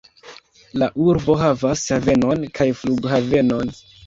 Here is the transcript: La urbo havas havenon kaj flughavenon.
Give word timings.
La 0.83 0.87
urbo 1.07 1.35
havas 1.41 1.83
havenon 1.93 2.47
kaj 2.59 2.69
flughavenon. 2.81 3.73